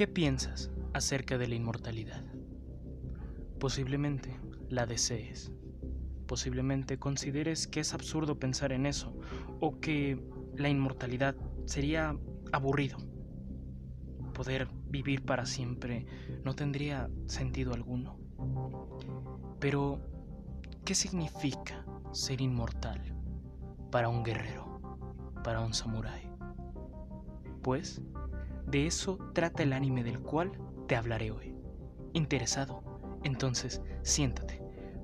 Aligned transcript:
¿Qué 0.00 0.08
piensas 0.08 0.70
acerca 0.94 1.36
de 1.36 1.46
la 1.46 1.56
inmortalidad? 1.56 2.24
Posiblemente 3.58 4.34
la 4.70 4.86
desees. 4.86 5.52
Posiblemente 6.26 6.98
consideres 6.98 7.66
que 7.66 7.80
es 7.80 7.92
absurdo 7.92 8.38
pensar 8.38 8.72
en 8.72 8.86
eso 8.86 9.14
o 9.60 9.78
que 9.78 10.18
la 10.56 10.70
inmortalidad 10.70 11.36
sería 11.66 12.16
aburrido. 12.50 12.96
Poder 14.32 14.68
vivir 14.88 15.22
para 15.22 15.44
siempre 15.44 16.06
no 16.44 16.54
tendría 16.54 17.10
sentido 17.26 17.74
alguno. 17.74 18.18
Pero, 19.58 20.00
¿qué 20.86 20.94
significa 20.94 21.84
ser 22.12 22.40
inmortal 22.40 23.02
para 23.90 24.08
un 24.08 24.24
guerrero, 24.24 24.80
para 25.44 25.60
un 25.60 25.74
samurái? 25.74 26.26
Pues, 27.60 28.00
de 28.70 28.86
eso 28.86 29.18
trata 29.34 29.64
el 29.64 29.72
anime 29.72 30.04
del 30.04 30.20
cual 30.20 30.52
te 30.86 30.94
hablaré 30.94 31.32
hoy. 31.32 31.56
¿Interesado? 32.12 32.82
Entonces, 33.24 33.82
siéntate, 34.02 34.62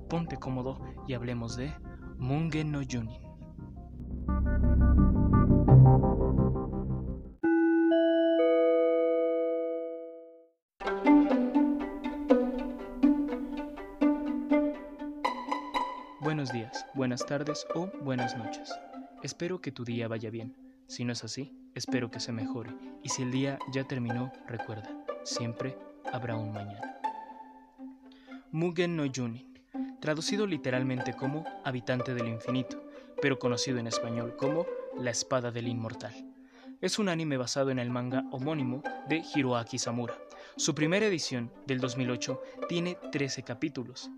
ponte 0.09 0.37
cómodo 0.37 0.81
y 1.07 1.13
hablemos 1.13 1.57
de 1.57 1.73
Mungen 2.17 2.71
no 2.71 2.81
Junin. 2.89 3.21
Buenos 16.21 16.51
días, 16.51 16.85
buenas 16.93 17.25
tardes 17.25 17.65
o 17.75 17.89
buenas 18.01 18.37
noches. 18.37 18.73
Espero 19.23 19.59
que 19.59 19.71
tu 19.71 19.83
día 19.83 20.07
vaya 20.07 20.29
bien. 20.29 20.55
Si 20.87 21.03
no 21.03 21.11
es 21.11 21.23
así, 21.23 21.66
espero 21.77 22.09
que 22.09 22.19
se 22.19 22.31
mejore. 22.31 22.71
Y 23.03 23.09
si 23.09 23.21
el 23.21 23.31
día 23.31 23.59
ya 23.71 23.83
terminó, 23.83 24.31
recuerda, 24.47 24.89
siempre 25.23 25.77
habrá 26.11 26.35
un 26.35 26.51
mañana. 26.51 26.99
Mugen 28.51 28.95
no 28.95 29.03
Junin, 29.13 29.59
traducido 29.99 30.47
literalmente 30.47 31.13
como 31.13 31.45
habitante 31.63 32.13
del 32.13 32.27
infinito, 32.27 32.83
pero 33.21 33.37
conocido 33.39 33.77
en 33.77 33.87
español 33.87 34.35
como 34.35 34.65
La 34.97 35.11
espada 35.11 35.51
del 35.51 35.67
inmortal. 35.67 36.13
Es 36.81 36.97
un 36.99 37.09
anime 37.09 37.37
basado 37.37 37.69
en 37.71 37.79
el 37.79 37.89
manga 37.89 38.23
homónimo 38.31 38.83
de 39.07 39.23
Hiroaki 39.35 39.77
Samura. 39.77 40.15
Su 40.55 40.73
primera 40.73 41.05
edición, 41.05 41.51
del 41.65 41.79
2008, 41.79 42.41
tiene 42.67 42.97
13 43.11 43.43
capítulos. 43.43 44.09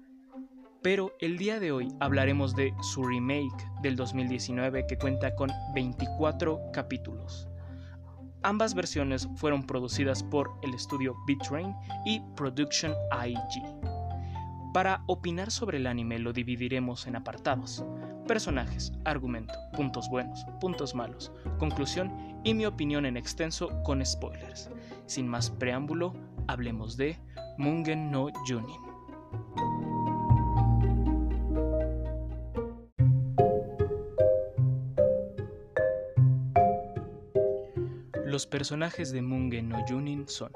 Pero 0.81 1.14
el 1.20 1.38
día 1.38 1.59
de 1.59 1.73
hoy 1.73 1.89
hablaremos 2.00 2.55
de 2.55 2.73
su 2.81 3.03
remake 3.03 3.67
del 3.81 3.98
2019 3.98 4.88
que 4.88 4.98
cuenta 4.98 5.36
con 5.36 5.50
24 5.73 6.72
capítulos. 6.72 7.48
Ambas 8.42 8.73
versiones 8.73 9.28
fueron 9.36 9.64
producidas 9.64 10.23
por 10.23 10.58
el 10.62 10.73
estudio 10.73 11.16
Train 11.48 11.76
y 12.06 12.22
Production 12.38 12.94
IG. 13.12 13.64
Para 14.73 15.04
opinar 15.08 15.52
sobre 15.52 15.78
el 15.78 15.88
anime 15.88 16.20
lo 16.20 16.32
dividiremos 16.32 17.06
en 17.06 17.17
apartados. 17.17 17.84
Personajes, 18.28 18.94
argumento, 19.04 19.54
puntos 19.76 20.08
buenos, 20.10 20.45
puntos 20.62 20.95
malos, 20.95 21.34
conclusión 21.58 22.40
y 22.45 22.54
mi 22.54 22.66
opinión 22.66 23.06
en 23.06 23.17
extenso 23.17 23.70
con 23.84 24.06
spoilers. 24.06 24.70
Sin 25.06 25.28
más 25.28 25.50
preámbulo, 25.50 26.14
hablemos 26.48 26.95
de 26.95 27.20
Mungen 27.58 28.10
no 28.10 28.28
Junin. 28.48 28.80
Los 38.40 38.48
personajes 38.48 39.12
de 39.12 39.22
Mungen 39.22 39.68
no 39.68 39.86
Junin 39.86 40.26
son 40.30 40.50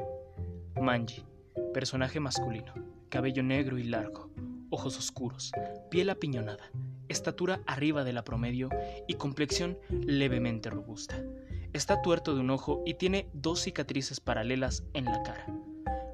Manji, 0.81 1.25
personaje 1.73 2.21
masculino, 2.21 2.73
cabello 3.09 3.43
negro 3.43 3.77
y 3.77 3.83
largo, 3.83 4.29
ojos 4.69 4.97
oscuros, 4.97 5.51
piel 5.91 6.09
apiñonada, 6.09 6.71
estatura 7.09 7.59
arriba 7.65 8.05
de 8.05 8.13
la 8.13 8.23
promedio 8.23 8.69
y 9.05 9.15
complexión 9.15 9.77
levemente 9.89 10.69
robusta. 10.69 11.21
Está 11.73 12.01
tuerto 12.01 12.33
de 12.33 12.39
un 12.39 12.51
ojo 12.51 12.81
y 12.85 12.93
tiene 12.93 13.27
dos 13.33 13.59
cicatrices 13.59 14.21
paralelas 14.21 14.85
en 14.93 15.03
la 15.03 15.21
cara. 15.21 15.45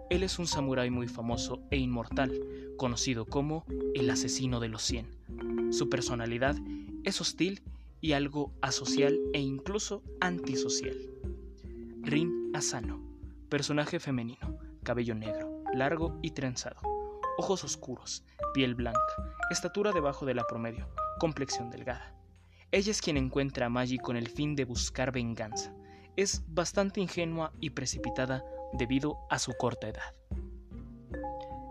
Él 0.09 0.23
es 0.23 0.39
un 0.39 0.47
samurái 0.47 0.89
muy 0.89 1.07
famoso 1.07 1.61
e 1.69 1.77
inmortal, 1.77 2.33
conocido 2.77 3.25
como 3.27 3.63
el 3.93 4.09
asesino 4.09 4.59
de 4.59 4.69
los 4.69 4.81
cien. 4.81 5.05
Su 5.69 5.87
personalidad 5.87 6.55
es 7.03 7.21
hostil 7.21 7.61
y 8.01 8.13
algo 8.13 8.53
asocial 8.59 9.19
e 9.33 9.39
incluso 9.39 10.01
antisocial. 10.19 10.97
Rin 12.09 12.49
Asano, 12.55 12.99
personaje 13.49 13.99
femenino, 13.99 14.57
cabello 14.81 15.13
negro, 15.13 15.61
largo 15.75 16.17
y 16.23 16.31
trenzado, 16.31 16.81
ojos 17.37 17.63
oscuros, 17.63 18.25
piel 18.51 18.73
blanca, 18.73 18.99
estatura 19.51 19.91
debajo 19.91 20.25
de 20.25 20.33
la 20.33 20.43
promedio, 20.47 20.89
complexión 21.19 21.69
delgada. 21.69 22.15
Ella 22.71 22.89
es 22.89 23.03
quien 23.03 23.15
encuentra 23.15 23.67
a 23.67 23.69
Maggie 23.69 23.99
con 23.99 24.17
el 24.17 24.27
fin 24.27 24.55
de 24.55 24.65
buscar 24.65 25.11
venganza. 25.11 25.71
Es 26.15 26.41
bastante 26.47 26.99
ingenua 26.99 27.53
y 27.59 27.69
precipitada 27.69 28.43
debido 28.73 29.19
a 29.29 29.37
su 29.37 29.53
corta 29.53 29.87
edad. 29.87 30.15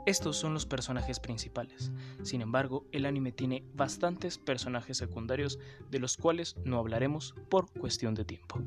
Estos 0.06 0.36
son 0.36 0.54
los 0.54 0.66
personajes 0.66 1.18
principales. 1.18 1.90
Sin 2.22 2.42
embargo, 2.42 2.86
el 2.92 3.06
anime 3.06 3.32
tiene 3.32 3.64
bastantes 3.74 4.38
personajes 4.38 4.98
secundarios 4.98 5.58
de 5.90 5.98
los 5.98 6.16
cuales 6.16 6.54
no 6.64 6.78
hablaremos 6.78 7.34
por 7.48 7.72
cuestión 7.72 8.14
de 8.14 8.24
tiempo. 8.24 8.62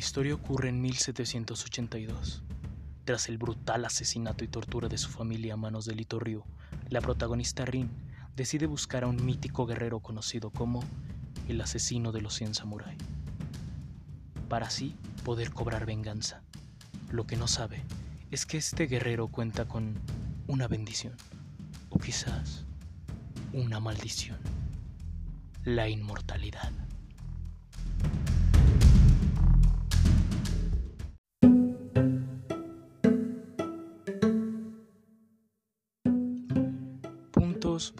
Historia 0.00 0.34
ocurre 0.34 0.70
en 0.70 0.80
1782. 0.80 2.42
Tras 3.04 3.28
el 3.28 3.36
brutal 3.36 3.84
asesinato 3.84 4.44
y 4.44 4.48
tortura 4.48 4.88
de 4.88 4.96
su 4.96 5.10
familia 5.10 5.54
a 5.54 5.56
manos 5.58 5.84
de 5.84 5.94
Lito 5.94 6.18
la 6.88 7.02
protagonista 7.02 7.66
Rin 7.66 7.90
decide 8.34 8.64
buscar 8.64 9.04
a 9.04 9.08
un 9.08 9.22
mítico 9.22 9.66
guerrero 9.66 10.00
conocido 10.00 10.48
como 10.48 10.82
el 11.48 11.60
asesino 11.60 12.12
de 12.12 12.22
los 12.22 12.32
100 12.32 12.54
samurái, 12.54 12.96
para 14.48 14.68
así 14.68 14.96
poder 15.22 15.50
cobrar 15.50 15.84
venganza. 15.84 16.40
Lo 17.10 17.26
que 17.26 17.36
no 17.36 17.46
sabe 17.46 17.82
es 18.30 18.46
que 18.46 18.56
este 18.56 18.86
guerrero 18.86 19.28
cuenta 19.28 19.68
con 19.68 19.98
una 20.46 20.66
bendición, 20.66 21.12
o 21.90 21.98
quizás 21.98 22.64
una 23.52 23.80
maldición, 23.80 24.38
la 25.64 25.90
inmortalidad. 25.90 26.72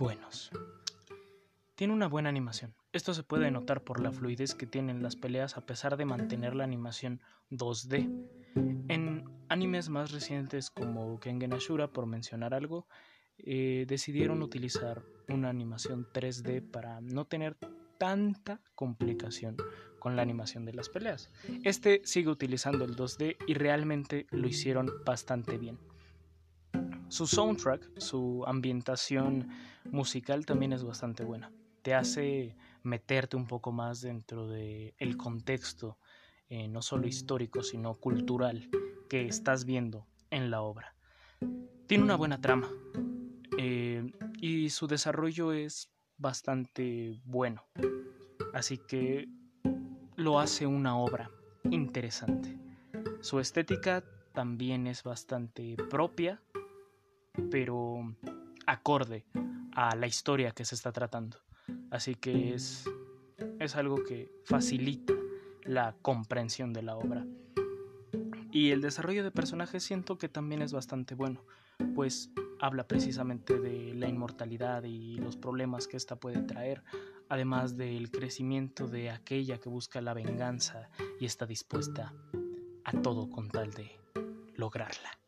Buenos. 0.01 0.51
Tiene 1.75 1.93
una 1.93 2.09
buena 2.09 2.31
animación. 2.31 2.75
Esto 2.91 3.13
se 3.13 3.23
puede 3.23 3.51
notar 3.51 3.85
por 3.85 4.01
la 4.01 4.11
fluidez 4.11 4.55
que 4.55 4.67
tienen 4.67 5.03
las 5.03 5.15
peleas 5.15 5.59
a 5.59 5.67
pesar 5.67 5.99
de 5.99 6.07
mantener 6.07 6.55
la 6.55 6.65
animación 6.65 7.21
2D. 7.51 8.09
En 8.89 9.25
animes 9.51 9.91
más 9.91 10.11
recientes 10.11 10.71
como 10.71 11.21
Kengen 11.21 11.53
Ashura, 11.53 11.89
por 11.89 12.07
mencionar 12.07 12.55
algo, 12.55 12.87
eh, 13.37 13.85
decidieron 13.87 14.43
utilizar 14.43 15.03
una 15.29 15.51
animación 15.51 16.07
3D 16.11 16.63
para 16.63 17.03
no 17.03 17.27
tener 17.27 17.59
tanta 17.99 18.63
complicación 18.75 19.57
con 19.99 20.17
la 20.17 20.23
animación 20.23 20.65
de 20.65 20.73
las 20.73 20.89
peleas. 20.89 21.31
Este 21.63 22.01
sigue 22.05 22.31
utilizando 22.31 22.87
el 22.87 22.97
2D 22.97 23.37
y 23.47 23.53
realmente 23.53 24.27
lo 24.31 24.49
hicieron 24.49 24.91
bastante 25.05 25.59
bien. 25.59 25.79
Su 27.11 27.27
soundtrack, 27.27 27.99
su 27.99 28.45
ambientación 28.47 29.49
musical 29.91 30.47
también 30.47 30.73
es 30.73 30.85
bastante 30.85 31.25
buena. 31.25 31.53
Te 31.83 31.93
hace 31.93 32.57
meterte 32.85 33.37
un 33.37 33.49
poco 33.49 33.73
más 33.73 34.01
dentro 34.01 34.47
del 34.47 34.95
el 34.97 35.17
contexto, 35.17 35.99
eh, 36.49 36.69
no 36.69 36.83
solo 36.83 37.09
histórico, 37.09 37.65
sino 37.65 37.95
cultural, 37.95 38.71
que 39.09 39.27
estás 39.27 39.65
viendo 39.65 40.07
en 40.31 40.53
la 40.53 40.63
obra. 40.63 40.95
Tiene 41.89 42.05
una 42.05 42.15
buena 42.15 42.41
trama 42.41 42.71
eh, 43.59 44.09
y 44.39 44.71
su 44.71 44.87
desarrollo 44.87 45.53
es 45.53 45.91
bastante 46.17 47.21
bueno. 47.25 47.65
Así 48.55 48.79
que 48.79 49.27
lo 50.15 50.39
hace 50.39 50.65
una 50.65 50.97
obra 50.97 51.29
interesante. 51.73 52.57
Su 53.21 53.41
estética 53.41 54.05
también 54.33 54.87
es 54.87 55.03
bastante 55.03 55.75
propia 55.91 56.41
pero 57.51 58.15
acorde 58.67 59.25
a 59.73 59.95
la 59.97 60.07
historia 60.07 60.53
que 60.53 60.65
se 60.65 60.75
está 60.75 60.93
tratando. 60.93 61.39
Así 61.91 62.15
que 62.15 62.55
es, 62.55 62.89
es 63.59 63.77
algo 63.77 64.05
que 64.05 64.31
facilita 64.45 65.15
la 65.65 65.95
comprensión 66.03 66.73
de 66.73 66.83
la 66.83 66.97
obra. 66.97 67.27
Y 68.53 68.71
el 68.71 68.81
desarrollo 68.81 69.23
de 69.23 69.31
personajes 69.31 69.85
siento 69.85 70.19
que 70.19 70.29
también 70.29 70.63
es 70.63 70.73
bastante 70.73 71.15
bueno, 71.15 71.45
pues 71.95 72.31
habla 72.61 72.87
precisamente 72.87 73.59
de 73.59 73.95
la 73.95 74.09
inmortalidad 74.09 74.83
y 74.83 75.17
los 75.17 75.37
problemas 75.37 75.87
que 75.87 75.97
ésta 75.97 76.17
puede 76.17 76.43
traer, 76.43 76.83
además 77.29 77.77
del 77.77 78.11
crecimiento 78.11 78.89
de 78.89 79.11
aquella 79.11 79.59
que 79.59 79.69
busca 79.69 80.01
la 80.01 80.15
venganza 80.15 80.91
y 81.21 81.27
está 81.27 81.47
dispuesta 81.47 82.13
a 82.85 82.93
todo 83.03 83.31
con 83.31 83.49
tal 83.49 83.71
de 83.73 83.93
lograrla. 84.57 85.20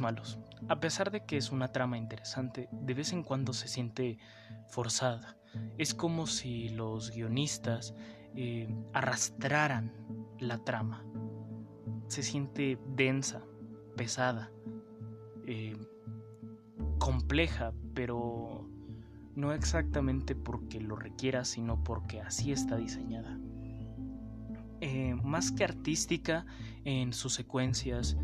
Malos. 0.00 0.38
A 0.68 0.80
pesar 0.80 1.10
de 1.10 1.24
que 1.24 1.38
es 1.38 1.50
una 1.50 1.72
trama 1.72 1.96
interesante, 1.96 2.68
de 2.70 2.94
vez 2.94 3.12
en 3.12 3.22
cuando 3.22 3.52
se 3.52 3.68
siente 3.68 4.18
forzada. 4.68 5.36
Es 5.78 5.94
como 5.94 6.26
si 6.26 6.68
los 6.68 7.10
guionistas 7.10 7.94
eh, 8.36 8.68
arrastraran 8.92 9.92
la 10.38 10.58
trama. 10.58 11.04
Se 12.08 12.22
siente 12.22 12.78
densa, 12.94 13.42
pesada, 13.96 14.50
eh, 15.46 15.76
compleja, 16.98 17.72
pero 17.94 18.68
no 19.34 19.52
exactamente 19.52 20.34
porque 20.34 20.80
lo 20.80 20.96
requiera, 20.96 21.44
sino 21.44 21.82
porque 21.82 22.20
así 22.20 22.52
está 22.52 22.76
diseñada. 22.76 23.38
Eh, 24.80 25.14
más 25.24 25.50
que 25.50 25.64
artística 25.64 26.46
en 26.84 27.12
sus 27.12 27.34
secuencias 27.34 28.16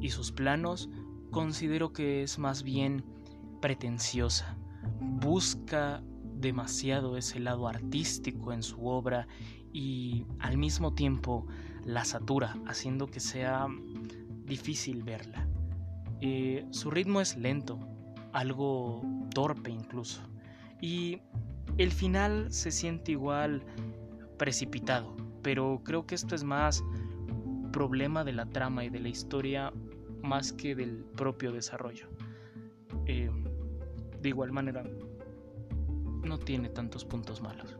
y 0.00 0.10
sus 0.10 0.32
planos, 0.32 0.88
considero 1.30 1.92
que 1.92 2.22
es 2.22 2.38
más 2.38 2.62
bien 2.62 3.04
pretenciosa. 3.60 4.56
Busca 5.00 6.02
demasiado 6.40 7.16
ese 7.16 7.38
lado 7.40 7.68
artístico 7.68 8.52
en 8.52 8.62
su 8.62 8.86
obra 8.86 9.26
y 9.72 10.26
al 10.38 10.56
mismo 10.56 10.94
tiempo 10.94 11.46
la 11.84 12.04
satura, 12.04 12.56
haciendo 12.66 13.06
que 13.06 13.20
sea 13.20 13.66
difícil 14.44 15.02
verla. 15.02 15.46
Eh, 16.20 16.66
su 16.70 16.90
ritmo 16.90 17.20
es 17.20 17.36
lento, 17.36 17.78
algo 18.32 19.02
torpe 19.34 19.70
incluso, 19.70 20.20
y 20.80 21.20
el 21.78 21.90
final 21.90 22.52
se 22.52 22.70
siente 22.70 23.12
igual 23.12 23.62
precipitado, 24.38 25.14
pero 25.42 25.80
creo 25.84 26.06
que 26.06 26.14
esto 26.14 26.34
es 26.34 26.44
más 26.44 26.82
problema 27.72 28.24
de 28.24 28.32
la 28.32 28.46
trama 28.46 28.84
y 28.84 28.90
de 28.90 29.00
la 29.00 29.08
historia 29.08 29.72
más 30.22 30.52
que 30.52 30.74
del 30.74 31.04
propio 31.16 31.52
desarrollo. 31.52 32.06
Eh, 33.06 33.30
de 34.20 34.28
igual 34.28 34.52
manera, 34.52 34.84
no 36.22 36.38
tiene 36.38 36.68
tantos 36.68 37.04
puntos 37.04 37.40
malos. 37.40 37.76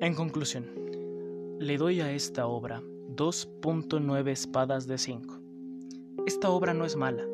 En 0.00 0.14
conclusión, 0.14 0.66
le 1.58 1.78
doy 1.78 2.00
a 2.00 2.12
esta 2.12 2.46
obra 2.46 2.82
2.9 3.16 4.28
espadas 4.28 4.86
de 4.86 4.98
5. 4.98 5.40
Esta 6.26 6.50
obra 6.50 6.74
no 6.74 6.84
es 6.84 6.96
mala, 6.96 7.24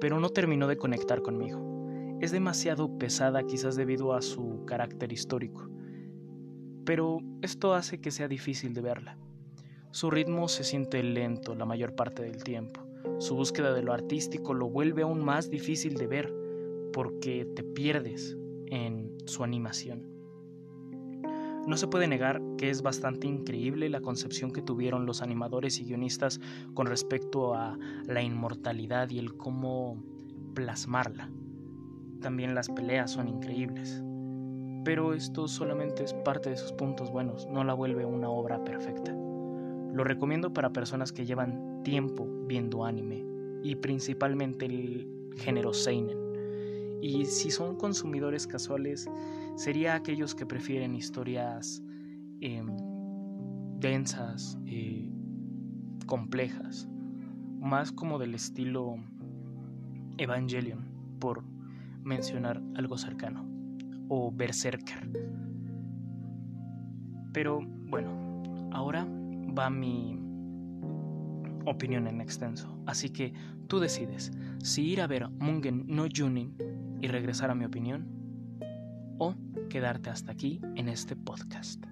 pero 0.00 0.18
no 0.20 0.30
terminó 0.30 0.66
de 0.66 0.76
conectar 0.76 1.20
conmigo. 1.20 1.79
Es 2.20 2.32
demasiado 2.32 2.98
pesada 2.98 3.44
quizás 3.44 3.76
debido 3.76 4.12
a 4.12 4.20
su 4.20 4.64
carácter 4.66 5.10
histórico, 5.10 5.70
pero 6.84 7.20
esto 7.40 7.72
hace 7.72 8.02
que 8.02 8.10
sea 8.10 8.28
difícil 8.28 8.74
de 8.74 8.82
verla. 8.82 9.16
Su 9.90 10.10
ritmo 10.10 10.46
se 10.48 10.62
siente 10.62 11.02
lento 11.02 11.54
la 11.54 11.64
mayor 11.64 11.94
parte 11.94 12.22
del 12.22 12.44
tiempo. 12.44 12.82
Su 13.20 13.36
búsqueda 13.36 13.72
de 13.72 13.82
lo 13.82 13.94
artístico 13.94 14.52
lo 14.52 14.68
vuelve 14.68 15.00
aún 15.00 15.24
más 15.24 15.48
difícil 15.48 15.94
de 15.94 16.06
ver 16.08 16.34
porque 16.92 17.46
te 17.56 17.62
pierdes 17.62 18.36
en 18.66 19.16
su 19.24 19.42
animación. 19.42 20.06
No 21.66 21.78
se 21.78 21.88
puede 21.88 22.06
negar 22.06 22.42
que 22.58 22.68
es 22.68 22.82
bastante 22.82 23.28
increíble 23.28 23.88
la 23.88 24.02
concepción 24.02 24.50
que 24.50 24.60
tuvieron 24.60 25.06
los 25.06 25.22
animadores 25.22 25.78
y 25.80 25.84
guionistas 25.84 26.38
con 26.74 26.86
respecto 26.86 27.54
a 27.54 27.78
la 28.06 28.22
inmortalidad 28.22 29.08
y 29.08 29.18
el 29.18 29.38
cómo 29.38 30.02
plasmarla. 30.54 31.30
También 32.20 32.54
las 32.54 32.68
peleas 32.68 33.12
son 33.12 33.28
increíbles. 33.28 34.02
Pero 34.84 35.14
esto 35.14 35.48
solamente 35.48 36.04
es 36.04 36.14
parte 36.14 36.50
de 36.50 36.56
sus 36.56 36.72
puntos 36.72 37.10
buenos, 37.10 37.46
no 37.50 37.64
la 37.64 37.74
vuelve 37.74 38.04
una 38.04 38.30
obra 38.30 38.62
perfecta. 38.64 39.12
Lo 39.12 40.04
recomiendo 40.04 40.52
para 40.52 40.72
personas 40.72 41.12
que 41.12 41.26
llevan 41.26 41.82
tiempo 41.82 42.26
viendo 42.46 42.84
anime 42.84 43.24
y 43.62 43.74
principalmente 43.76 44.66
el 44.66 45.32
género 45.36 45.74
seinen. 45.74 46.18
Y 47.02 47.24
si 47.26 47.50
son 47.50 47.76
consumidores 47.76 48.46
casuales, 48.46 49.10
sería 49.56 49.94
aquellos 49.94 50.34
que 50.34 50.46
prefieren 50.46 50.94
historias 50.94 51.82
em, 52.40 52.76
densas, 53.78 54.58
eh, 54.66 55.10
complejas, 56.06 56.88
más 57.58 57.92
como 57.92 58.18
del 58.18 58.34
estilo 58.34 58.96
Evangelion, 60.18 60.84
por 61.18 61.42
mencionar 62.02 62.62
algo 62.74 62.98
cercano, 62.98 63.46
o 64.08 64.32
Berserker. 64.32 65.08
Pero 67.32 67.60
bueno, 67.62 68.10
ahora 68.72 69.06
va 69.06 69.70
mi 69.70 70.18
opinión 71.66 72.06
en 72.06 72.20
extenso. 72.20 72.76
Así 72.86 73.10
que 73.10 73.32
tú 73.66 73.78
decides 73.78 74.32
si 74.62 74.82
ir 74.90 75.00
a 75.00 75.06
ver 75.06 75.28
Mungen 75.28 75.84
no 75.86 76.06
Junin 76.14 76.56
y 77.00 77.08
regresar 77.08 77.50
a 77.50 77.54
mi 77.54 77.64
opinión 77.64 78.08
o 79.18 79.34
quedarte 79.68 80.10
hasta 80.10 80.32
aquí 80.32 80.60
en 80.76 80.88
este 80.88 81.16
podcast. 81.16 81.89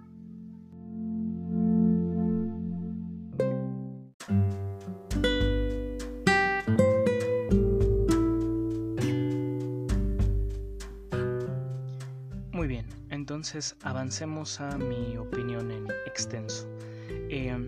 Entonces 13.48 13.78
avancemos 13.82 14.60
a 14.60 14.76
mi 14.76 15.16
opinión 15.16 15.70
en 15.70 15.86
extenso. 16.04 16.68
Em, 17.30 17.66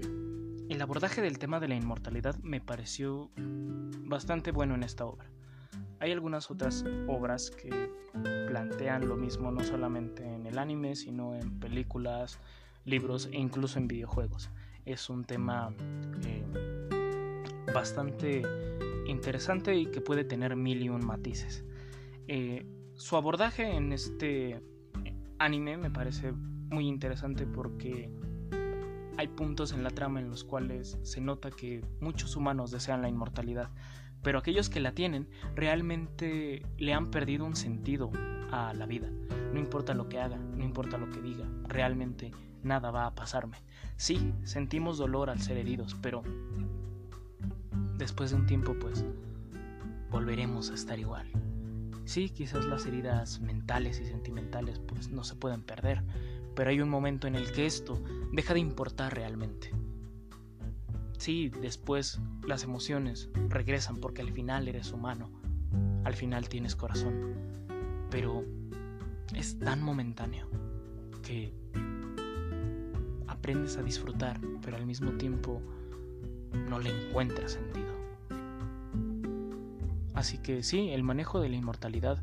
el 0.69 0.82
abordaje 0.82 1.23
del 1.23 1.38
tema 1.38 1.59
de 1.59 1.69
la 1.69 1.75
inmortalidad 1.75 2.37
me 2.43 2.60
pareció 2.60 3.31
bastante 4.05 4.53
bueno 4.53 4.75
en 4.75 4.82
esta 4.82 5.06
obra. 5.06 5.25
Hay 5.99 6.13
algunas 6.13 6.51
otras 6.51 6.84
obras 7.08 7.51
que 7.51 7.91
plantean 8.46 9.08
lo 9.08 9.17
mismo 9.17 9.51
no 9.53 9.65
solamente 9.65 10.22
en 10.22 10.44
el 10.46 10.58
anime, 10.58 10.96
sino 10.96 11.34
en 11.34 11.58
películas, 11.58 12.39
libros 12.84 13.31
e 13.32 13.39
incluso 13.39 13.79
en 13.79 13.89
videojuegos. 13.89 14.51
Es 14.84 15.08
un 15.08 15.25
tema 15.25 15.75
eh, 16.27 16.44
bastante 17.72 18.43
interesante 19.06 19.75
y 19.77 19.87
que 19.87 20.03
puede 20.03 20.25
tener 20.25 20.56
mil 20.56 20.82
y 20.82 20.91
un 20.91 21.06
matices. 21.06 21.65
Eh, 22.29 22.67
su 22.96 23.17
abordaje 23.17 23.63
en 23.63 23.94
este 23.94 24.60
anime 25.41 25.79
me 25.79 25.91
parece 25.91 26.32
muy 26.32 26.87
interesante 26.87 27.47
porque 27.47 28.11
hay 29.17 29.27
puntos 29.27 29.73
en 29.73 29.82
la 29.82 29.91
trama 29.91 30.20
en 30.20 30.29
los 30.29 30.44
cuales 30.44 30.99
se 31.03 31.20
nota 31.20 31.51
que 31.51 31.82
muchos 32.01 32.37
humanos 32.37 32.70
desean 32.70 33.03
la 33.03 33.09
inmortalidad, 33.09 33.70
pero 34.23 34.39
aquellos 34.39 34.69
que 34.69 34.81
la 34.81 34.93
tienen 34.93 35.29
realmente 35.56 36.65
le 36.77 36.93
han 36.93 37.11
perdido 37.11 37.47
un 37.47 37.56
sentido 37.56 38.11
a 38.53 38.75
la 38.75 38.87
vida. 38.87 39.09
No 39.53 39.59
importa 39.59 39.94
lo 39.94 40.09
que 40.09 40.20
haga, 40.20 40.37
no 40.37 40.63
importa 40.63 40.99
lo 40.99 41.11
que 41.11 41.23
diga, 41.23 41.47
realmente 41.67 42.31
nada 42.63 42.91
va 42.91 43.06
a 43.06 43.15
pasarme. 43.15 43.56
Sí, 43.97 44.35
sentimos 44.44 44.99
dolor 44.99 45.31
al 45.31 45.41
ser 45.41 45.56
heridos, 45.56 45.97
pero 46.03 46.23
después 47.97 48.31
de 48.31 48.37
un 48.37 48.47
tiempo 48.47 48.77
pues 48.79 49.06
volveremos 50.11 50.70
a 50.70 50.75
estar 50.75 50.99
igual. 50.99 51.31
Sí, 52.10 52.29
quizás 52.29 52.64
las 52.64 52.86
heridas 52.86 53.38
mentales 53.38 54.00
y 54.00 54.05
sentimentales 54.05 54.81
pues 54.81 55.10
no 55.10 55.22
se 55.22 55.36
pueden 55.36 55.62
perder, 55.62 56.02
pero 56.56 56.70
hay 56.70 56.81
un 56.81 56.88
momento 56.88 57.29
en 57.29 57.36
el 57.36 57.52
que 57.52 57.67
esto 57.67 58.02
deja 58.32 58.52
de 58.52 58.58
importar 58.58 59.14
realmente. 59.14 59.70
Sí, 61.19 61.52
después 61.62 62.20
las 62.44 62.64
emociones 62.64 63.31
regresan 63.48 63.98
porque 63.98 64.22
al 64.22 64.32
final 64.32 64.67
eres 64.67 64.90
humano, 64.90 65.31
al 66.02 66.17
final 66.17 66.48
tienes 66.48 66.74
corazón, 66.74 67.36
pero 68.10 68.44
es 69.32 69.60
tan 69.60 69.81
momentáneo 69.81 70.48
que 71.22 71.55
aprendes 73.29 73.76
a 73.76 73.84
disfrutar, 73.84 74.40
pero 74.62 74.76
al 74.76 74.84
mismo 74.84 75.12
tiempo 75.12 75.62
no 76.69 76.81
le 76.81 76.90
encuentras 76.90 77.52
sentido. 77.52 77.90
Así 80.20 80.36
que 80.36 80.62
sí, 80.62 80.91
el 80.91 81.03
manejo 81.03 81.41
de 81.41 81.48
la 81.48 81.56
inmortalidad 81.56 82.22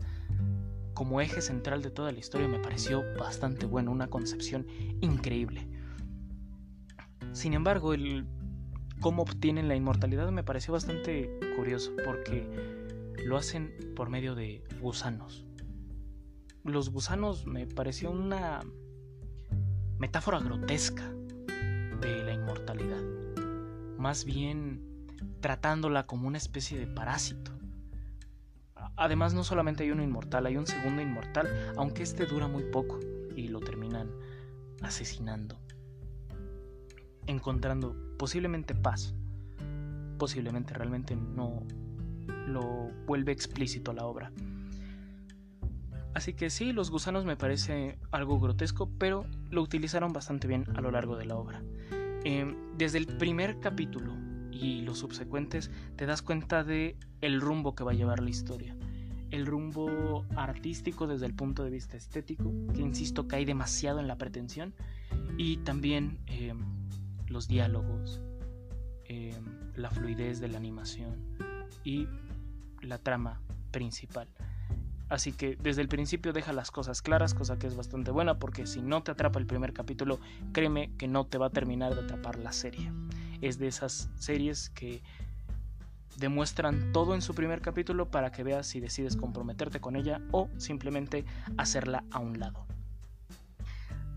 como 0.94 1.20
eje 1.20 1.42
central 1.42 1.82
de 1.82 1.90
toda 1.90 2.12
la 2.12 2.20
historia 2.20 2.48
me 2.48 2.60
pareció 2.60 3.04
bastante 3.18 3.66
bueno, 3.66 3.92
una 3.92 4.08
concepción 4.08 4.68
increíble. 5.02 5.68
Sin 7.32 7.54
embargo, 7.56 7.96
el 7.96 8.28
cómo 9.02 9.24
obtienen 9.24 9.68
la 9.68 9.76
inmortalidad 9.76 10.30
me 10.30 10.44
pareció 10.44 10.74
bastante 10.74 11.40
curioso 11.56 11.92
porque 12.06 12.48
lo 13.26 13.36
hacen 13.36 13.74
por 13.96 14.10
medio 14.12 14.36
de 14.36 14.64
gusanos. 14.80 15.44
Los 16.64 16.92
gusanos 16.92 17.48
me 17.48 17.66
pareció 17.66 18.12
una 18.12 18.60
metáfora 19.98 20.40
grotesca 20.40 21.12
de 22.00 22.24
la 22.24 22.34
inmortalidad, 22.34 23.02
más 23.98 24.24
bien 24.24 24.84
tratándola 25.40 26.06
como 26.06 26.28
una 26.28 26.38
especie 26.38 26.78
de 26.78 26.86
parásito. 26.86 27.57
Además, 28.98 29.34
no 29.36 29.44
solamente 29.44 29.84
hay 29.84 29.92
uno 29.92 30.04
inmortal, 30.04 30.48
hay 30.48 30.58
un 30.58 30.66
segundo 30.66 31.02
inmortal, 31.02 31.48
aunque 31.78 32.04
este 32.04 32.26
dura 32.26 32.48
muy 32.48 32.64
poco 32.64 33.00
y 33.36 33.48
lo 33.48 33.60
terminan 33.60 34.10
asesinando, 34.82 35.60
encontrando 37.28 37.96
posiblemente 38.18 38.74
paz, 38.74 39.14
posiblemente 40.18 40.74
realmente 40.74 41.16
no 41.16 41.62
lo 42.48 42.90
vuelve 43.06 43.32
explícito 43.32 43.94
la 43.94 44.06
obra. 44.06 44.32
Así 46.16 46.34
que 46.34 46.50
sí, 46.50 46.74
los 46.74 46.90
gusanos 46.90 47.26
me 47.26 47.38
parece 47.38 48.00
algo 48.12 48.40
grotesco, 48.40 48.90
pero 48.98 49.28
lo 49.52 49.62
utilizaron 49.62 50.14
bastante 50.14 50.48
bien 50.48 50.66
a 50.76 50.82
lo 50.82 50.90
largo 50.90 51.16
de 51.16 51.26
la 51.26 51.36
obra. 51.36 51.62
Em, 52.24 52.56
desde 52.76 52.98
el 52.98 53.06
primer 53.06 53.60
capítulo 53.60 54.16
y 54.52 54.82
los 54.82 54.98
subsecuentes 54.98 55.70
te 55.96 56.08
das 56.08 56.24
cuenta 56.24 56.64
de 56.64 56.98
el 57.22 57.40
rumbo 57.40 57.76
que 57.76 57.84
va 57.84 57.92
a 57.92 57.96
llevar 57.96 58.22
la 58.22 58.32
historia. 58.32 58.76
El 59.32 59.46
rumbo 59.46 60.26
artístico 60.36 61.08
desde 61.08 61.26
el 61.26 61.34
punto 61.34 61.64
de 61.64 61.70
vista 61.70 61.98
estético, 61.98 62.52
que 62.74 62.82
insisto 62.82 63.28
cae 63.28 63.46
demasiado 63.46 64.00
en 64.00 64.08
la 64.08 64.18
pretensión, 64.18 64.74
y 65.38 65.58
también 65.58 66.20
em, 66.28 66.66
los 67.28 67.48
diálogos, 67.48 68.22
em, 69.06 69.44
la 69.76 69.90
fluidez 69.92 70.40
de 70.40 70.48
la 70.48 70.58
animación 70.58 71.16
y 71.84 72.08
la 72.82 72.98
trama 72.98 73.42
principal. 73.72 74.28
Así 75.10 75.32
que 75.32 75.56
desde 75.56 75.82
el 75.82 75.88
principio 75.88 76.34
deja 76.34 76.52
las 76.52 76.70
cosas 76.70 77.02
claras, 77.02 77.34
cosa 77.34 77.58
que 77.58 77.68
es 77.68 77.76
bastante 77.76 78.12
buena 78.12 78.40
porque 78.40 78.68
si 78.68 78.82
no 78.82 79.04
te 79.04 79.12
atrapa 79.12 79.40
el 79.40 79.46
primer 79.46 79.72
capítulo, 79.72 80.20
créeme 80.52 80.92
que 80.98 81.08
no 81.08 81.26
te 81.26 81.38
va 81.38 81.48
a 81.48 81.50
terminar 81.50 81.96
de 81.96 82.02
atrapar 82.02 82.38
la 82.38 82.52
serie. 82.52 82.92
Es 83.40 83.58
de 83.58 83.68
esas 83.68 84.10
series 84.16 84.70
que 84.72 85.02
demuestran 86.18 86.92
todo 86.94 87.14
en 87.14 87.22
su 87.22 87.36
primer 87.36 87.62
capítulo 87.62 88.10
para 88.10 88.32
que 88.32 88.44
veas 88.44 88.68
si 88.68 88.80
decides 88.80 89.16
comprometerte 89.16 89.80
con 89.80 89.96
ella 89.96 90.22
o 90.32 90.50
simplemente 90.58 91.26
hacerla 91.58 92.06
a 92.12 92.20
un 92.20 92.40
lado. 92.40 92.66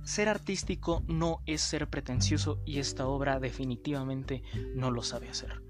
Ser 0.03 0.29
artístico 0.29 1.05
no 1.07 1.41
es 1.47 1.61
ser 1.61 1.89
pretencioso 1.89 2.61
y 2.65 2.79
esta 2.79 3.07
obra 3.07 3.39
definitivamente 3.39 4.43
no 4.75 4.91
lo 4.91 5.03
sabe 5.03 5.29
hacer. 5.29 5.63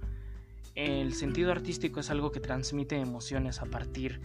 El 0.74 1.14
sentido 1.14 1.50
artístico 1.50 2.00
es 2.00 2.10
algo 2.10 2.30
que 2.30 2.40
transmite 2.40 2.96
emociones 2.96 3.60
a 3.60 3.66
partir 3.66 4.20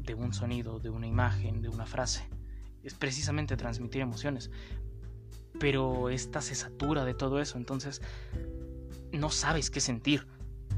de 0.00 0.14
un 0.14 0.34
sonido, 0.34 0.80
de 0.80 0.90
una 0.90 1.06
imagen, 1.06 1.62
de 1.62 1.68
una 1.68 1.86
frase. 1.86 2.28
Es 2.82 2.94
precisamente 2.94 3.56
transmitir 3.56 4.02
emociones. 4.02 4.50
Pero 5.60 6.10
esta 6.10 6.40
se 6.40 6.54
satura 6.54 7.04
de 7.04 7.14
todo 7.14 7.40
eso, 7.40 7.58
entonces 7.58 8.02
no 9.12 9.30
sabes 9.30 9.70
qué 9.70 9.80
sentir. 9.80 10.26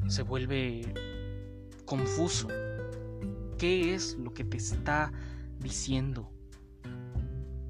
Se 0.09 0.23
vuelve 0.23 0.93
confuso. 1.85 2.49
¿Qué 3.59 3.95
es 3.95 4.17
lo 4.17 4.33
que 4.33 4.45
te 4.45 4.57
está 4.57 5.13
diciendo 5.59 6.33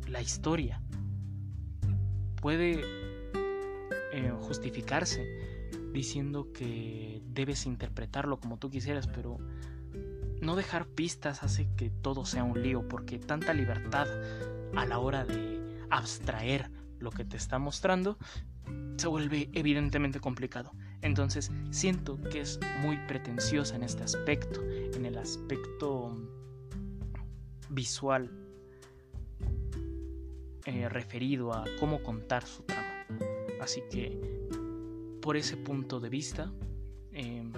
la 0.06 0.22
historia? 0.22 0.82
Puede 2.40 2.80
eh, 4.12 4.32
justificarse 4.40 5.26
diciendo 5.92 6.52
que 6.52 7.22
debes 7.26 7.66
interpretarlo 7.66 8.38
como 8.38 8.58
tú 8.58 8.70
quisieras, 8.70 9.08
pero 9.08 9.38
no 10.40 10.56
dejar 10.56 10.86
pistas 10.86 11.42
hace 11.42 11.68
que 11.76 11.90
todo 11.90 12.24
sea 12.24 12.44
un 12.44 12.62
lío, 12.62 12.88
porque 12.88 13.18
tanta 13.18 13.52
libertad 13.52 14.06
a 14.74 14.86
la 14.86 14.98
hora 14.98 15.24
de 15.24 15.60
abstraer 15.90 16.70
lo 16.98 17.10
que 17.10 17.24
te 17.24 17.36
está 17.36 17.58
mostrando 17.58 18.18
se 18.96 19.08
vuelve 19.08 19.50
evidentemente 19.52 20.20
complicado. 20.20 20.72
Entonces 21.02 21.50
siento 21.70 22.20
que 22.30 22.40
es 22.40 22.60
muy 22.82 22.98
pretenciosa 23.08 23.76
en 23.76 23.82
este 23.82 24.02
aspecto, 24.02 24.62
en 24.62 25.06
el 25.06 25.16
aspecto 25.16 26.16
visual 27.70 28.30
eh, 30.66 30.88
referido 30.88 31.52
a 31.54 31.64
cómo 31.78 32.02
contar 32.02 32.44
su 32.44 32.62
trama. 32.64 33.06
Así 33.60 33.82
que 33.90 34.18
por 35.22 35.36
ese 35.36 35.56
punto 35.56 36.00
de 36.00 36.08
vista, 36.08 36.52
em, 37.12 37.52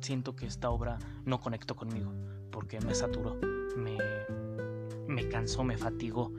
siento 0.00 0.36
que 0.36 0.46
esta 0.46 0.70
obra 0.70 0.98
no 1.24 1.40
conectó 1.40 1.74
conmigo, 1.74 2.12
porque 2.50 2.80
me 2.80 2.94
saturó, 2.94 3.36
me, 3.76 3.98
me 5.06 5.28
cansó, 5.28 5.64
me 5.64 5.76
fatigó 5.76 6.32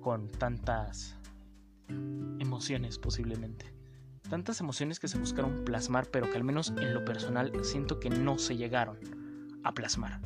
con 0.00 0.28
tantas 0.28 1.16
emociones 2.38 2.98
posiblemente. 2.98 3.72
Tantas 4.32 4.62
emociones 4.62 4.98
que 4.98 5.08
se 5.08 5.18
buscaron 5.18 5.62
plasmar, 5.62 6.06
pero 6.06 6.30
que 6.30 6.38
al 6.38 6.42
menos 6.42 6.70
en 6.70 6.94
lo 6.94 7.04
personal 7.04 7.52
siento 7.66 8.00
que 8.00 8.08
no 8.08 8.38
se 8.38 8.56
llegaron 8.56 8.96
a 9.62 9.74
plasmar. 9.74 10.22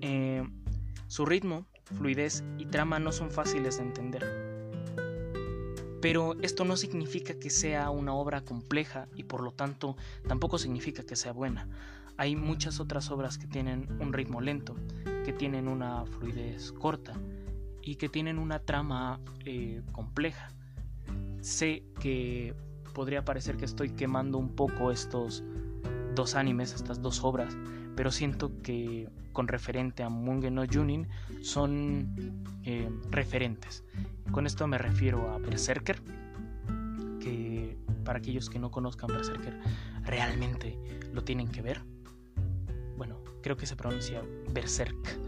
Eh, 0.00 0.42
su 1.06 1.26
ritmo, 1.26 1.64
fluidez 1.84 2.42
y 2.58 2.66
trama 2.66 2.98
no 2.98 3.12
son 3.12 3.30
fáciles 3.30 3.76
de 3.76 3.84
entender 3.84 4.54
pero 6.00 6.34
esto 6.42 6.64
no 6.64 6.76
significa 6.76 7.38
que 7.38 7.50
sea 7.50 7.88
una 7.88 8.14
obra 8.14 8.42
compleja 8.42 9.06
y 9.14 9.22
por 9.22 9.40
lo 9.40 9.52
tanto 9.52 9.96
tampoco 10.26 10.58
significa 10.58 11.04
que 11.04 11.14
sea 11.16 11.32
buena. 11.32 11.68
Hay 12.18 12.34
muchas 12.34 12.80
otras 12.80 13.10
obras 13.10 13.38
que 13.38 13.46
tienen 13.46 13.86
un 14.00 14.12
ritmo 14.12 14.40
lento, 14.40 14.76
que 15.24 15.32
tienen 15.32 15.68
una 15.68 16.04
fluidez 16.04 16.72
corta 16.72 17.14
y 17.80 17.94
que 17.94 18.10
tienen 18.10 18.38
una 18.38 18.58
trama 18.58 19.20
eh, 19.46 19.82
compleja. 19.92 20.50
Sé 21.40 21.84
que 22.04 22.54
podría 22.92 23.24
parecer 23.24 23.56
que 23.56 23.64
estoy 23.64 23.88
quemando 23.88 24.36
un 24.36 24.54
poco 24.54 24.92
estos 24.92 25.42
dos 26.14 26.34
animes, 26.34 26.74
estas 26.74 27.00
dos 27.00 27.24
obras, 27.24 27.56
pero 27.96 28.10
siento 28.12 28.52
que 28.62 29.08
con 29.32 29.48
referente 29.48 30.02
a 30.02 30.10
Mugen 30.10 30.56
no 30.56 30.64
Junin 30.70 31.08
son 31.40 32.44
eh, 32.62 32.90
referentes. 33.10 33.84
Con 34.32 34.44
esto 34.44 34.66
me 34.66 34.76
refiero 34.76 35.30
a 35.30 35.38
Berserker, 35.38 36.02
que 37.20 37.78
para 38.04 38.18
aquellos 38.18 38.50
que 38.50 38.58
no 38.58 38.70
conozcan 38.70 39.08
Berserker 39.08 39.58
realmente 40.02 40.78
lo 41.14 41.24
tienen 41.24 41.48
que 41.48 41.62
ver. 41.62 41.80
Bueno, 42.98 43.16
creo 43.42 43.56
que 43.56 43.64
se 43.64 43.76
pronuncia 43.76 44.22
Berserk. 44.52 45.18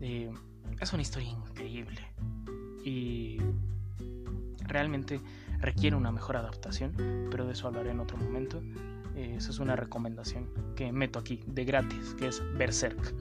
Eh, 0.00 0.32
es 0.80 0.92
una 0.92 1.02
historia 1.02 1.28
increíble 1.28 2.00
y 2.84 3.38
realmente 4.66 5.20
requiere 5.64 5.96
una 5.96 6.12
mejor 6.12 6.36
adaptación, 6.36 6.92
pero 7.30 7.46
de 7.46 7.52
eso 7.52 7.66
hablaré 7.66 7.90
en 7.90 8.00
otro 8.00 8.16
momento. 8.18 8.62
Eh, 9.16 9.34
esa 9.36 9.50
es 9.50 9.58
una 9.58 9.76
recomendación 9.76 10.48
que 10.76 10.92
meto 10.92 11.18
aquí 11.18 11.42
de 11.46 11.64
gratis, 11.64 12.14
que 12.18 12.28
es 12.28 12.42
Berserk. 12.58 13.14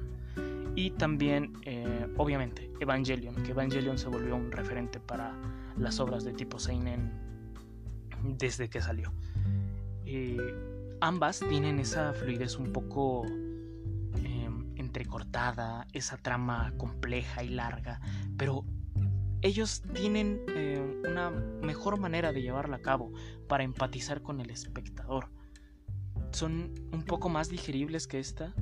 Y 0.76 0.92
también, 0.92 1.54
eh, 1.64 2.08
obviamente, 2.18 2.70
Evangelion, 2.80 3.36
que 3.36 3.52
Evangelion 3.52 3.98
se 3.98 4.10
volvió 4.10 4.36
un 4.36 4.52
referente 4.52 5.00
para 5.00 5.34
las 5.78 6.00
obras 6.00 6.24
de 6.24 6.34
tipo 6.34 6.60
Seinen 6.60 7.12
desde 8.24 8.70
que 8.70 8.82
salió. 8.82 9.14
Eh, 10.06 10.38
ambas 11.00 11.40
tienen 11.48 11.80
esa 11.80 12.14
fluidez 12.14 12.58
un 12.58 12.74
poco 12.74 13.26
entrecortada, 14.76 15.88
esa 15.94 16.18
trama 16.18 16.74
compleja 16.78 17.44
y 17.44 17.50
larga, 17.50 18.00
pero 18.38 18.66
ellos 19.44 19.84
tienen 19.94 20.42
una 21.08 21.30
mejor 21.30 22.00
manera 22.00 22.34
de 22.34 22.42
llevarla 22.42 22.78
a 22.78 22.82
cabo 22.82 23.12
para 23.48 23.64
empatizar 23.64 24.22
con 24.22 24.42
el 24.42 24.50
espectador 24.50 25.30
son 26.34 26.74
un 26.92 27.04
poco 27.04 27.30
más 27.30 27.50
digeribles 27.50 28.08
que 28.08 28.20
esta, 28.20 28.54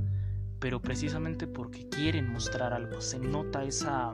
pero 0.59 0.81
precisamente 0.81 1.47
porque 1.47 1.88
quieren 1.89 2.31
mostrar 2.31 2.73
algo. 2.73 3.01
Se 3.01 3.17
nota 3.17 3.63
esa 3.63 4.13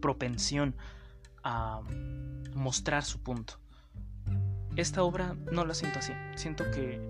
propensión 0.00 0.74
a 1.42 1.80
mostrar 2.54 3.04
su 3.04 3.22
punto. 3.22 3.54
Esta 4.76 5.02
obra 5.02 5.36
no 5.52 5.64
la 5.64 5.74
siento 5.74 6.00
así. 6.00 6.12
Siento 6.34 6.64
que 6.70 7.00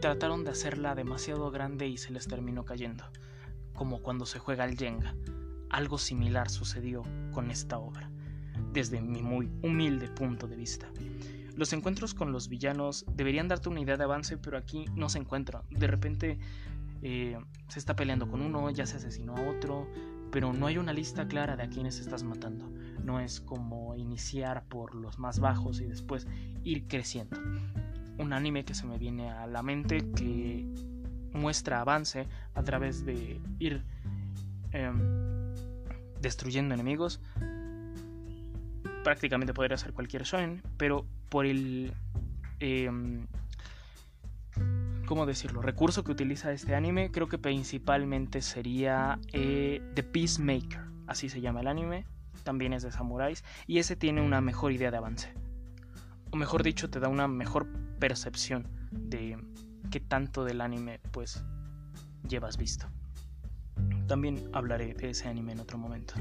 trataron 0.00 0.44
de 0.44 0.50
hacerla 0.50 0.94
demasiado 0.94 1.50
grande 1.50 1.86
y 1.86 1.98
se 1.98 2.12
les 2.12 2.26
terminó 2.26 2.64
cayendo, 2.64 3.04
como 3.74 4.02
cuando 4.02 4.26
se 4.26 4.38
juega 4.38 4.64
al 4.64 4.76
Jenga. 4.76 5.14
Algo 5.72 5.98
similar 5.98 6.50
sucedió 6.50 7.02
con 7.32 7.50
esta 7.50 7.78
obra, 7.78 8.10
desde 8.72 9.00
mi 9.00 9.22
muy 9.22 9.50
humilde 9.62 10.08
punto 10.08 10.46
de 10.46 10.56
vista. 10.56 10.88
Los 11.56 11.72
encuentros 11.72 12.14
con 12.14 12.32
los 12.32 12.48
villanos 12.48 13.04
deberían 13.14 13.48
darte 13.48 13.68
una 13.68 13.80
idea 13.80 13.96
de 13.96 14.04
avance, 14.04 14.38
pero 14.38 14.56
aquí 14.56 14.84
no 14.94 15.08
se 15.08 15.18
encuentran. 15.18 15.62
De 15.70 15.86
repente 15.86 16.38
eh, 17.02 17.38
se 17.68 17.78
está 17.78 17.96
peleando 17.96 18.28
con 18.28 18.40
uno, 18.40 18.70
ya 18.70 18.86
se 18.86 18.96
asesinó 18.96 19.36
a 19.36 19.50
otro, 19.50 19.88
pero 20.30 20.52
no 20.52 20.66
hay 20.66 20.78
una 20.78 20.92
lista 20.92 21.26
clara 21.26 21.56
de 21.56 21.64
a 21.64 21.68
quienes 21.68 21.98
estás 21.98 22.22
matando. 22.22 22.70
no 23.02 23.18
es 23.18 23.40
como 23.40 23.96
iniciar 23.96 24.64
por 24.68 24.94
los 24.94 25.18
más 25.18 25.40
bajos 25.40 25.80
y 25.80 25.86
después 25.86 26.26
ir 26.62 26.86
creciendo. 26.86 27.36
Un 28.18 28.32
anime 28.32 28.64
que 28.64 28.74
se 28.74 28.86
me 28.86 28.96
viene 28.96 29.30
a 29.30 29.46
la 29.46 29.62
mente 29.62 29.98
que 30.12 30.66
muestra 31.32 31.80
avance 31.80 32.28
a 32.54 32.62
través 32.62 33.04
de 33.04 33.40
ir 33.58 33.84
em, 34.70 35.31
destruyendo 36.22 36.74
enemigos. 36.74 37.20
Prácticamente 39.04 39.52
podría 39.52 39.76
ser 39.76 39.92
cualquier 39.92 40.22
shonen, 40.22 40.62
pero 40.78 41.04
por 41.28 41.44
el 41.44 41.92
em, 42.60 43.26
¿cómo 45.06 45.26
decirlo? 45.26 45.60
Recurso 45.60 46.04
que 46.04 46.12
utiliza 46.12 46.52
este 46.52 46.74
anime, 46.74 47.10
creo 47.10 47.28
que 47.28 47.36
principalmente 47.36 48.40
sería 48.40 49.18
eh, 49.32 49.82
The 49.94 50.02
Peacemaker, 50.04 50.80
así 51.06 51.28
se 51.28 51.40
llama 51.40 51.60
el 51.60 51.66
anime, 51.66 52.06
también 52.44 52.72
es 52.72 52.82
de 52.82 52.92
samuráis, 52.92 53.44
y 53.66 53.78
ese 53.78 53.96
tiene 53.96 54.22
una 54.22 54.40
mejor 54.40 54.72
idea 54.72 54.90
de 54.90 54.96
avance. 54.96 55.34
O 56.30 56.36
mejor 56.36 56.62
dicho, 56.62 56.88
te 56.88 56.98
da 56.98 57.08
una 57.08 57.28
mejor 57.28 57.66
percepción 57.98 58.68
de 58.90 59.36
qué 59.90 60.00
tanto 60.00 60.44
del 60.44 60.60
anime 60.60 61.00
pues 61.10 61.44
llevas 62.26 62.56
visto. 62.56 62.86
También 64.06 64.48
hablaré 64.52 64.94
de 64.94 65.10
ese 65.10 65.28
anime 65.28 65.52
en 65.52 65.60
otro 65.60 65.78
momento. 65.78 66.14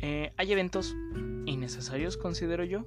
Eh, 0.00 0.32
hay 0.36 0.52
eventos 0.52 0.94
innecesarios, 1.46 2.16
considero 2.16 2.64
yo, 2.64 2.84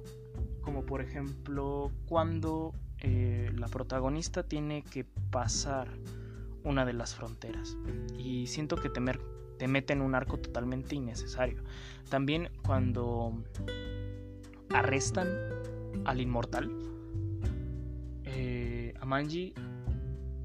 como 0.62 0.86
por 0.86 1.00
ejemplo 1.00 1.90
cuando 2.06 2.72
eh, 3.00 3.50
la 3.56 3.68
protagonista 3.68 4.44
tiene 4.44 4.82
que 4.82 5.04
pasar 5.30 5.88
una 6.64 6.84
de 6.84 6.92
las 6.92 7.14
fronteras. 7.14 7.76
Y 8.16 8.46
siento 8.46 8.76
que 8.76 8.88
temer, 8.88 9.20
te 9.58 9.68
mete 9.68 9.92
en 9.92 10.00
un 10.00 10.14
arco 10.14 10.38
totalmente 10.38 10.94
innecesario. 10.94 11.62
También 12.08 12.50
cuando 12.64 13.42
arrestan 14.70 15.28
al 16.04 16.20
inmortal, 16.20 16.70
eh, 18.24 18.94
a 19.00 19.04
Manji, 19.04 19.54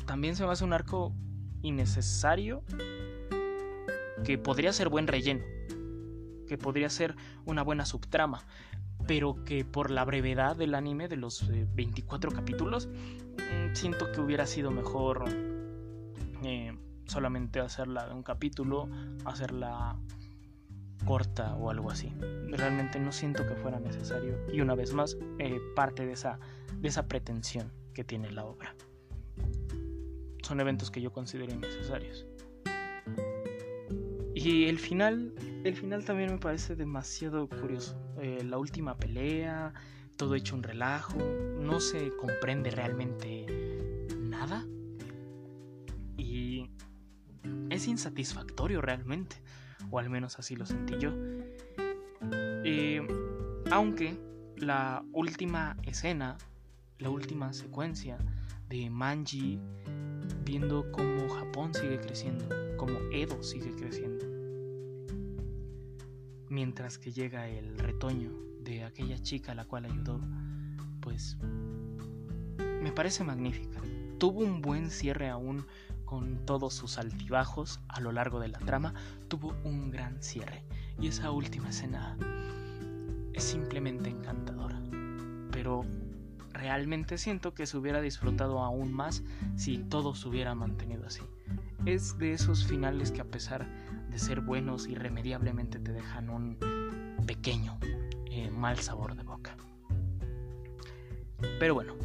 también 0.06 0.36
se 0.36 0.46
me 0.46 0.52
hace 0.52 0.64
un 0.64 0.74
arco 0.74 1.14
innecesario 1.62 2.64
que 4.28 4.38
podría 4.38 4.74
ser 4.74 4.90
buen 4.90 5.08
relleno, 5.08 5.46
que 6.50 6.58
podría 6.58 6.90
ser 6.90 7.16
una 7.46 7.64
buena 7.64 7.86
subtrama, 7.86 8.46
pero 9.08 9.42
que 9.46 9.64
por 9.64 9.90
la 9.90 10.04
brevedad 10.04 10.58
del 10.58 10.76
anime 10.76 11.08
de 11.08 11.16
los 11.16 11.48
24 11.48 12.30
eh, 12.30 12.34
capítulos, 12.36 12.88
mm, 12.88 13.74
siento 13.74 14.12
que 14.12 14.20
hubiera 14.20 14.46
sido 14.46 14.70
mejor 14.70 15.24
eh, 16.44 16.78
solamente 17.06 17.62
hacerla 17.62 18.06
de 18.06 18.16
un 18.16 18.22
capítulo, 18.22 18.90
hacerla 19.24 19.96
corta 21.06 21.56
o 21.56 21.70
algo 21.70 21.90
así. 21.90 22.12
Realmente 22.50 23.00
no 23.00 23.14
siento 23.14 23.48
que 23.48 23.56
fuera 23.56 23.80
necesario 23.80 24.40
y 24.52 24.60
una 24.60 24.76
vez 24.76 24.94
más 24.94 25.18
eh, 25.40 25.58
parte 25.74 26.06
de 26.06 26.12
esa, 26.12 26.38
de 26.82 26.90
esa 26.90 27.08
pretensión 27.08 27.72
que 27.94 28.04
tiene 28.04 28.30
la 28.30 28.44
obra. 28.44 28.76
Son 30.44 30.60
eventos 30.60 30.92
que 30.92 31.00
yo 31.00 31.14
considero 31.14 31.54
innecesarios. 31.54 32.26
Y 34.48 34.70
el 34.70 34.80
final, 34.80 35.34
el 35.66 35.76
final 35.76 36.06
también 36.06 36.32
me 36.32 36.38
parece 36.38 36.74
demasiado 36.74 37.50
curioso. 37.50 38.00
Eh, 38.22 38.46
la 38.46 38.58
última 38.58 38.96
pelea, 38.96 39.74
todo 40.16 40.36
hecho 40.36 40.56
un 40.56 40.64
relajo, 40.64 41.18
no 41.60 41.82
se 41.82 42.16
comprende 42.16 42.72
realmente 42.72 43.46
nada. 44.18 44.66
Y 46.16 46.70
es 47.70 47.90
insatisfactorio 47.90 48.80
realmente, 48.80 49.36
o 49.92 50.00
al 50.00 50.10
menos 50.10 50.40
así 50.40 50.56
lo 50.56 50.66
sentí 50.66 50.96
yo. 50.98 51.12
Aunque 53.70 54.18
la 54.56 55.04
última 55.12 55.76
escena, 55.84 56.38
la 57.00 57.10
última 57.10 57.52
secuencia 57.52 58.18
de 58.70 58.90
Manji 58.90 59.60
viendo 60.46 60.90
cómo 60.94 61.28
Japón 61.28 61.74
sigue 61.74 62.00
creciendo, 62.00 62.48
cómo 62.78 62.98
Edo 63.12 63.44
sigue 63.44 63.76
creciendo. 63.76 64.17
Mientras 66.58 66.98
que 66.98 67.12
llega 67.12 67.48
el 67.48 67.78
retoño 67.78 68.32
de 68.62 68.84
aquella 68.84 69.22
chica 69.22 69.52
a 69.52 69.56
la 69.56 69.66
cual 69.66 69.86
ayudó, 69.86 70.20
pues 71.02 71.38
me 72.82 72.92
parece 72.92 73.24
magnífica. 73.24 73.80
Tuvo 74.18 74.40
un 74.40 74.64
buen 74.64 74.90
cierre 74.90 75.30
aún 75.30 75.68
con 76.04 76.48
todos 76.48 76.74
sus 76.74 76.98
altibajos 76.98 77.80
a 77.88 78.00
lo 78.00 78.12
largo 78.12 78.40
de 78.40 78.48
la 78.48 78.58
trama, 78.58 78.96
tuvo 79.28 79.54
un 79.66 79.92
gran 79.92 80.24
cierre. 80.24 80.64
Y 81.00 81.10
esa 81.10 81.30
última 81.30 81.70
escena 81.70 82.18
es 83.34 83.44
simplemente 83.44 84.10
encantadora. 84.10 84.82
Pero 85.52 85.86
realmente 86.54 87.20
siento 87.20 87.54
que 87.54 87.68
se 87.68 87.78
hubiera 87.78 88.02
disfrutado 88.02 88.64
aún 88.64 88.92
más 88.92 89.22
si 89.58 89.78
todo 89.78 90.16
se 90.16 90.28
hubiera 90.28 90.56
mantenido 90.56 91.06
así. 91.06 91.22
Es 91.86 92.18
de 92.18 92.34
esos 92.34 92.66
finales 92.66 93.12
que 93.12 93.22
a 93.22 93.26
pesar 93.26 93.68
de 94.10 94.20
ser 94.20 94.42
buenos 94.42 94.88
irremediablemente 94.88 95.80
te 95.80 95.92
dejan 95.92 96.30
un 96.30 96.58
pequeño 97.26 97.78
eh, 98.26 98.50
mal 98.52 98.78
sabor 98.80 99.16
de 99.16 99.24
boca. 99.24 99.58
Pero 101.60 101.74
bueno, 101.74 101.96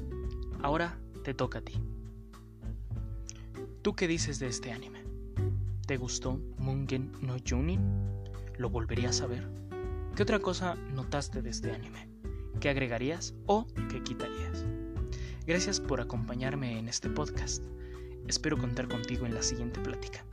ahora 0.62 0.99
te 1.25 1.35
toca 1.35 1.59
a 1.59 1.62
ti. 1.62 1.81
¿Tú 3.83 3.95
qué 3.95 4.07
dices 4.07 4.38
de 4.38 4.47
este 4.47 4.73
anime? 4.73 5.03
¿Te 5.87 5.97
gustó 5.97 6.38
Mungen 6.59 7.12
no 7.21 7.37
Junin? 7.47 7.81
¿Lo 8.57 8.71
volverías 8.71 9.21
a 9.21 9.27
ver? 9.27 9.49
¿Qué 10.15 10.23
otra 10.23 10.38
cosa 10.38 10.75
notaste 10.75 11.43
de 11.43 11.51
este 11.51 11.73
anime? 11.73 12.09
¿Qué 12.61 12.69
agregarías 12.69 13.35
o 13.47 13.67
qué 13.88 14.03
quitarías? 14.03 14.65
Gracias 15.47 15.81
por 15.81 16.01
acompañarme 16.01 16.79
en 16.79 16.88
este 16.88 17.11
podcast. 17.11 17.65
Espero 18.29 18.57
contar 18.57 18.88
contigo 18.88 19.27
en 19.27 19.35
la 19.35 19.43
siguiente 19.43 19.81
plática. 19.81 20.25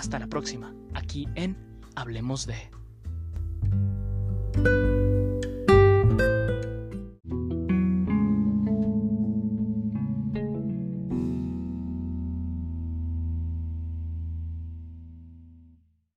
Hasta 0.00 0.18
la 0.18 0.28
próxima, 0.28 0.74
aquí 0.94 1.28
en 1.34 1.58
Hablemos 1.94 2.46
de... 2.46 2.70